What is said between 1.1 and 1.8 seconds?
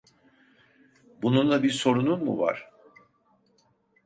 Bununla bir